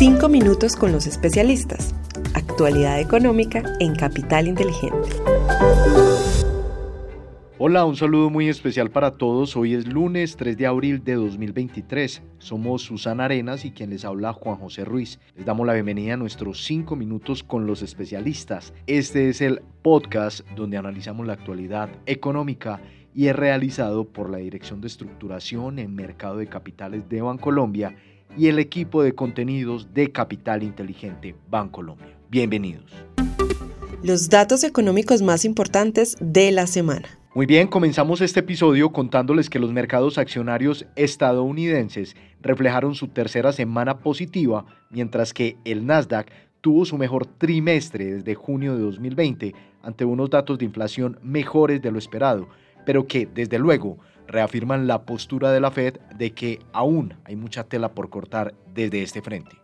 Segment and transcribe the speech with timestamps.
[0.00, 1.94] Cinco minutos con los especialistas.
[2.32, 5.10] Actualidad económica en Capital Inteligente.
[7.58, 9.58] Hola, un saludo muy especial para todos.
[9.58, 12.22] Hoy es lunes 3 de abril de 2023.
[12.38, 15.20] Somos Susana Arenas y quien les habla Juan José Ruiz.
[15.36, 18.72] Les damos la bienvenida a nuestros 5 minutos con los especialistas.
[18.86, 22.80] Este es el podcast donde analizamos la actualidad económica
[23.14, 27.96] y es realizado por la Dirección de Estructuración en Mercado de Capitales de Bancolombia
[28.36, 32.16] y el equipo de contenidos de Capital Inteligente Bancolombia.
[32.28, 32.92] Bienvenidos.
[34.02, 37.08] Los datos económicos más importantes de la semana.
[37.34, 43.98] Muy bien, comenzamos este episodio contándoles que los mercados accionarios estadounidenses reflejaron su tercera semana
[43.98, 46.28] positiva, mientras que el Nasdaq
[46.60, 51.92] tuvo su mejor trimestre desde junio de 2020 ante unos datos de inflación mejores de
[51.92, 52.48] lo esperado,
[52.84, 53.98] pero que, desde luego,
[54.30, 59.02] reafirman la postura de la Fed de que aún hay mucha tela por cortar desde
[59.02, 59.56] este frente.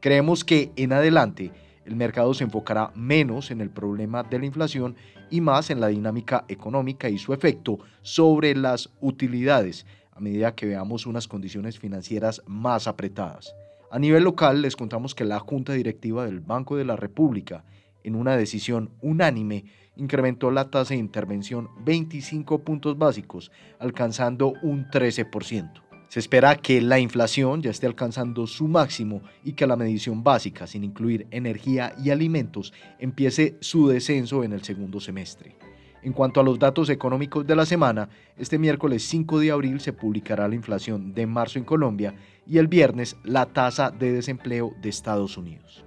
[0.00, 1.50] Creemos que en adelante
[1.84, 4.94] el mercado se enfocará menos en el problema de la inflación
[5.30, 10.66] y más en la dinámica económica y su efecto sobre las utilidades a medida que
[10.66, 13.54] veamos unas condiciones financieras más apretadas.
[13.90, 17.64] A nivel local les contamos que la Junta Directiva del Banco de la República,
[18.04, 19.64] en una decisión unánime,
[19.96, 25.82] incrementó la tasa de intervención 25 puntos básicos, alcanzando un 13%.
[26.08, 30.66] Se espera que la inflación ya esté alcanzando su máximo y que la medición básica,
[30.66, 35.56] sin incluir energía y alimentos, empiece su descenso en el segundo semestre.
[36.02, 39.92] En cuanto a los datos económicos de la semana, este miércoles 5 de abril se
[39.92, 42.14] publicará la inflación de marzo en Colombia
[42.46, 45.84] y el viernes la tasa de desempleo de Estados Unidos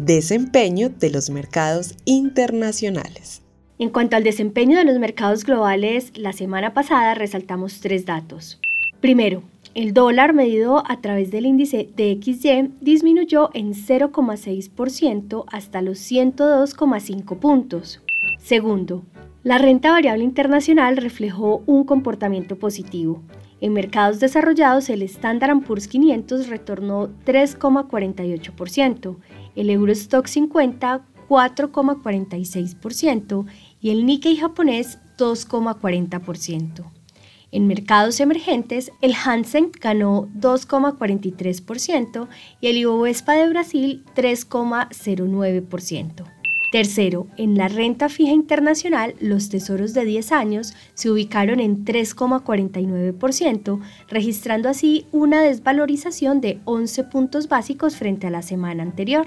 [0.00, 3.42] desempeño de los mercados internacionales.
[3.78, 8.58] En cuanto al desempeño de los mercados globales, la semana pasada resaltamos tres datos.
[9.02, 9.42] Primero,
[9.74, 18.00] el dólar medido a través del índice DXY disminuyó en 0,6% hasta los 102,5 puntos.
[18.38, 19.04] Segundo,
[19.42, 23.22] la renta variable internacional reflejó un comportamiento positivo.
[23.60, 29.16] En mercados desarrollados, el Standard Poor's 500 retornó 3,48%,
[29.56, 33.46] el Eurostock 50 4,46%
[33.80, 36.84] y el Nikkei japonés 2,40%.
[37.52, 42.28] En mercados emergentes, el Hansen ganó 2,43%
[42.60, 46.39] y el Ibovespa de Brasil 3,09%.
[46.70, 53.80] Tercero, en la renta fija internacional, los tesoros de 10 años se ubicaron en 3,49%,
[54.08, 59.26] registrando así una desvalorización de 11 puntos básicos frente a la semana anterior.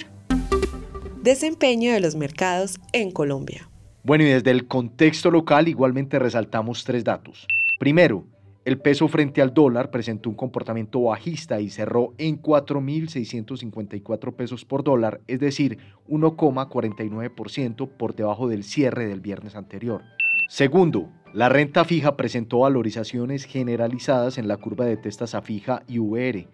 [1.21, 3.69] Desempeño de los mercados en Colombia.
[4.03, 7.45] Bueno, y desde el contexto local igualmente resaltamos tres datos.
[7.77, 8.25] Primero,
[8.65, 14.85] el peso frente al dólar presentó un comportamiento bajista y cerró en 4.654 pesos por
[14.85, 20.01] dólar, es decir, 1,49% por debajo del cierre del viernes anterior.
[20.47, 25.99] Segundo, la renta fija presentó valorizaciones generalizadas en la curva de testas a fija y
[25.99, 26.47] VR.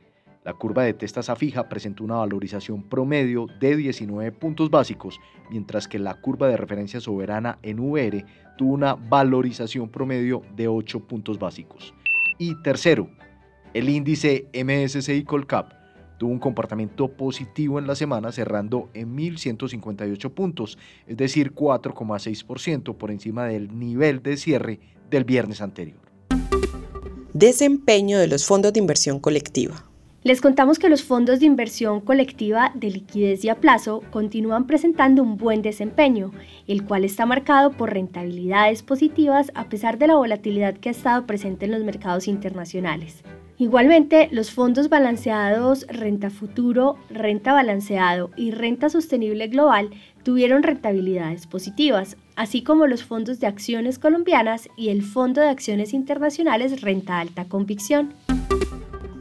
[0.45, 5.19] La curva de testas a fija presentó una valorización promedio de 19 puntos básicos,
[5.51, 8.25] mientras que la curva de referencia soberana en VR
[8.57, 11.93] tuvo una valorización promedio de 8 puntos básicos.
[12.41, 13.09] Y tercero,
[13.73, 15.73] el índice MSCI Colcap
[16.17, 23.11] tuvo un comportamiento positivo en la semana cerrando en 1.158 puntos, es decir, 4,6% por
[23.11, 24.79] encima del nivel de cierre
[25.09, 25.99] del viernes anterior.
[27.33, 29.88] Desempeño de los fondos de inversión colectiva.
[30.21, 35.23] Les contamos que los fondos de inversión colectiva de liquidez y a plazo continúan presentando
[35.23, 36.31] un buen desempeño,
[36.67, 41.25] el cual está marcado por rentabilidades positivas a pesar de la volatilidad que ha estado
[41.25, 43.23] presente en los mercados internacionales.
[43.57, 49.89] Igualmente, los fondos balanceados Renta Futuro, Renta Balanceado y Renta Sostenible Global
[50.23, 55.93] tuvieron rentabilidades positivas, así como los fondos de acciones colombianas y el Fondo de Acciones
[55.93, 58.13] Internacionales Renta Alta Convicción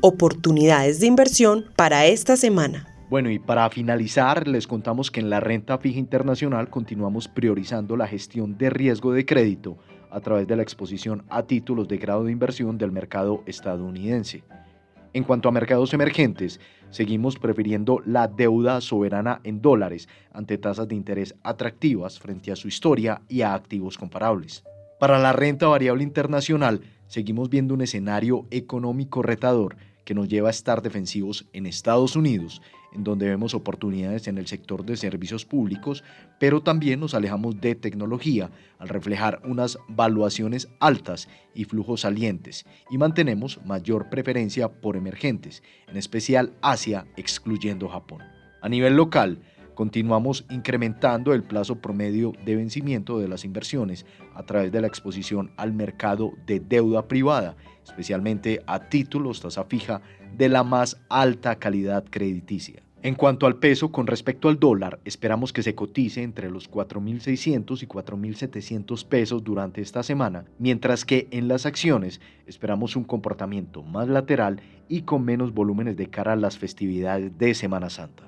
[0.00, 2.86] oportunidades de inversión para esta semana.
[3.10, 8.06] Bueno, y para finalizar, les contamos que en la renta fija internacional continuamos priorizando la
[8.06, 9.78] gestión de riesgo de crédito
[10.10, 14.42] a través de la exposición a títulos de grado de inversión del mercado estadounidense.
[15.14, 20.94] En cuanto a mercados emergentes, seguimos prefiriendo la deuda soberana en dólares ante tasas de
[20.94, 24.64] interés atractivas frente a su historia y a activos comparables.
[25.00, 29.76] Para la renta variable internacional, seguimos viendo un escenario económico retador
[30.08, 32.62] que nos lleva a estar defensivos en Estados Unidos,
[32.94, 36.02] en donde vemos oportunidades en el sector de servicios públicos,
[36.40, 42.96] pero también nos alejamos de tecnología al reflejar unas valuaciones altas y flujos salientes, y
[42.96, 48.22] mantenemos mayor preferencia por emergentes, en especial Asia, excluyendo Japón.
[48.62, 49.42] A nivel local,
[49.78, 55.52] Continuamos incrementando el plazo promedio de vencimiento de las inversiones a través de la exposición
[55.56, 57.54] al mercado de deuda privada,
[57.84, 60.02] especialmente a títulos tasa fija
[60.36, 62.82] de la más alta calidad crediticia.
[63.02, 67.80] En cuanto al peso con respecto al dólar, esperamos que se cotice entre los 4.600
[67.80, 74.08] y 4.700 pesos durante esta semana, mientras que en las acciones esperamos un comportamiento más
[74.08, 78.27] lateral y con menos volúmenes de cara a las festividades de Semana Santa.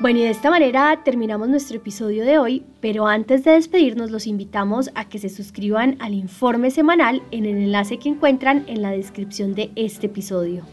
[0.00, 4.26] Bueno, y de esta manera terminamos nuestro episodio de hoy, pero antes de despedirnos los
[4.26, 8.90] invitamos a que se suscriban al informe semanal en el enlace que encuentran en la
[8.90, 10.64] descripción de este episodio.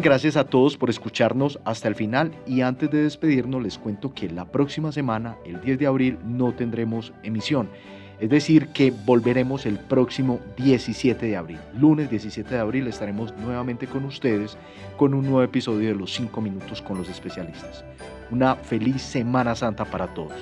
[0.00, 4.28] Gracias a todos por escucharnos hasta el final y antes de despedirnos les cuento que
[4.28, 7.68] la próxima semana, el 10 de abril, no tendremos emisión.
[8.22, 11.58] Es decir, que volveremos el próximo 17 de abril.
[11.74, 14.56] Lunes 17 de abril estaremos nuevamente con ustedes
[14.96, 17.84] con un nuevo episodio de los 5 minutos con los especialistas.
[18.30, 20.36] Una feliz Semana Santa para todos.